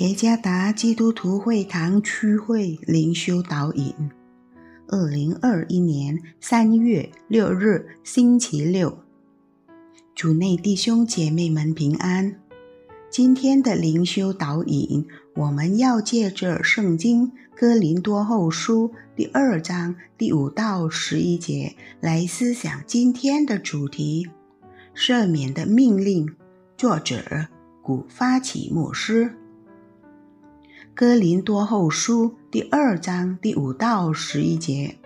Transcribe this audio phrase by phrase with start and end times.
[0.00, 3.92] 耶加达基督徒会堂区会灵修导引，
[4.88, 8.98] 二零二一年三月六日星期六，
[10.14, 12.40] 主内弟兄姐妹们平安。
[13.10, 24.26] 今天的灵修导引，我们要借着圣经哥林多后书第二章第五到十一节来思想今天的主题：
[24.96, 26.26] 赦免的命令。
[26.78, 27.22] 作者
[27.82, 29.36] 古发起牧师。
[30.94, 34.96] 哥林多后书第二章第五到十一节：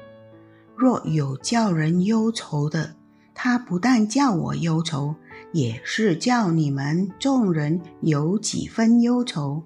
[0.77, 2.95] 若有叫人忧愁的，
[3.35, 5.15] 他不但叫我忧愁，
[5.53, 9.63] 也是叫你们众人有几分忧愁。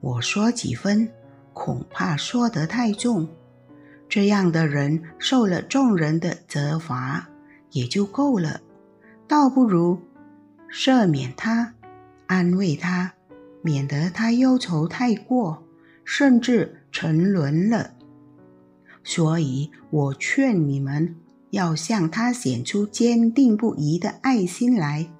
[0.00, 1.10] 我说几分，
[1.52, 3.28] 恐怕说得太重。
[4.08, 7.28] 这样的人受了众人的责罚，
[7.70, 8.60] 也就够了，
[9.26, 9.98] 倒不如
[10.70, 11.74] 赦免他，
[12.26, 13.12] 安慰他。
[13.62, 15.62] 免得他忧愁太过，
[16.04, 17.94] 甚至沉沦了。
[19.04, 21.16] 所以我劝你们
[21.50, 25.10] 要向他显出坚定不移的爱心来。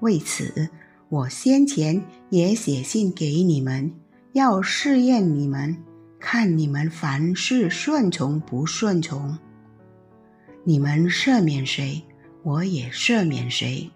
[0.00, 0.68] 为此，
[1.08, 3.92] 我先前也写信给你们，
[4.32, 5.76] 要试验你们，
[6.20, 9.36] 看你们凡事顺从不顺从。
[10.62, 12.04] 你们赦免谁，
[12.42, 13.90] 我也赦免谁。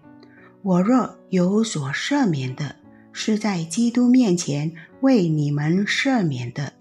[0.61, 2.75] 我若有所赦免的，
[3.13, 6.73] 是在基督面前为你们赦免的，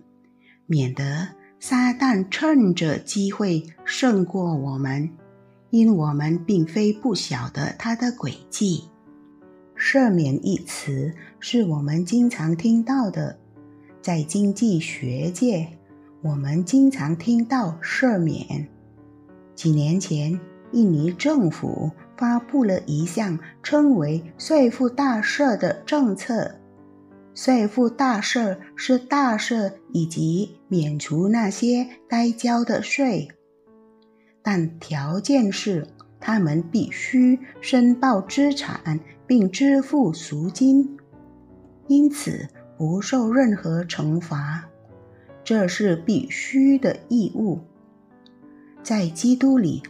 [0.67, 1.29] 免得
[1.61, 5.11] 撒旦趁着机会胜过我们，
[5.71, 8.85] 因我们并非不晓得他的诡计。
[9.77, 13.39] 赦免一词是我们经常听到的，
[14.01, 15.69] 在经济学界，
[16.23, 18.67] 我们经常听到赦免。
[19.55, 20.41] 几年前，
[20.73, 21.91] 印尼政府。
[22.23, 26.55] 发布了一项称为“税负大赦”的政策。
[27.35, 33.29] 税负大赦是大赦以及免除那些该交的税，
[34.41, 35.85] 但条件是
[36.21, 40.97] 他们必须申报资产并支付赎金，
[41.89, 42.47] 因此
[42.79, 44.69] 不受任何惩罚。
[45.43, 47.59] 这是必须的义务，
[48.81, 49.83] 在基督里。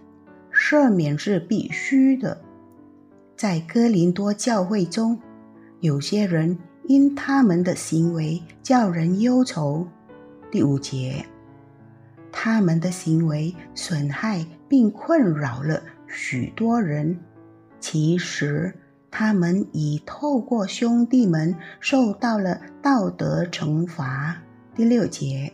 [0.65, 2.41] 赦免是必须的。
[3.37, 5.19] 在哥林多教会中，
[5.81, 6.57] 有些人
[6.87, 9.85] 因他们的行为叫人忧愁。
[10.53, 11.27] 第五节，
[12.31, 17.19] 他们的行为损害并困扰了许多人。
[17.81, 18.73] 其实，
[19.11, 24.41] 他们已透过兄弟们受到了道德惩罚。
[24.77, 25.53] 第六节，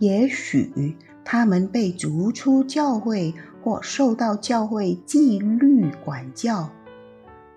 [0.00, 3.32] 也许他们被逐出教会。
[3.62, 6.68] 或受到教会纪律管教，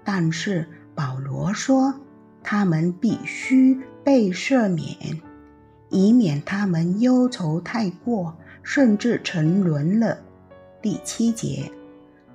[0.03, 1.95] 但是保罗说，
[2.43, 5.19] 他们必须被赦免，
[5.89, 10.19] 以免他们忧愁太过，甚至沉沦了。
[10.81, 11.71] 第七节，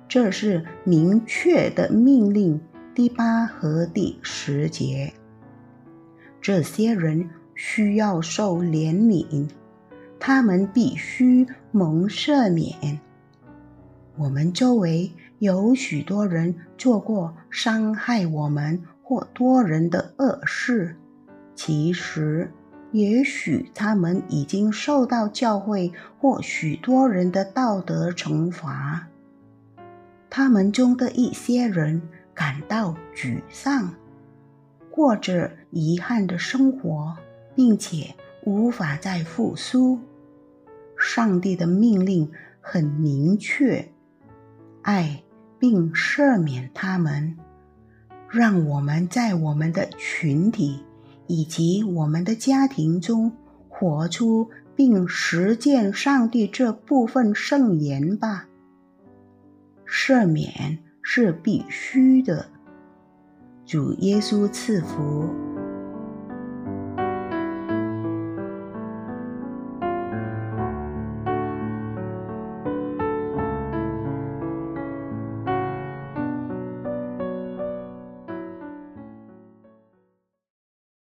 [0.07, 2.59] 这是明确的命令。
[2.93, 5.13] 第八和第十节，
[6.41, 9.47] 这些人需要受怜悯，
[10.19, 12.99] 他们必须蒙赦免。
[14.21, 20.95] 我们周围有许多人做过伤害我们或多人的恶事，
[21.55, 22.51] 其实，
[22.91, 29.07] 也许他们已经受到教会或许多人的道德惩罚。
[30.29, 32.03] 他们中的一些人
[32.35, 33.95] 感到沮丧，
[34.91, 37.17] 过着遗憾的生活，
[37.55, 38.13] 并且
[38.45, 39.97] 无法再复苏。
[40.95, 43.91] 上帝的命令很明确。
[44.81, 45.23] 爱
[45.59, 47.37] 并赦免他们，
[48.29, 50.83] 让我们在我们的群体
[51.27, 53.31] 以及我们的家庭中
[53.69, 58.47] 活出并实践上帝这部分圣言吧。
[59.85, 62.47] 赦免是必须的。
[63.65, 65.50] 主耶稣赐福。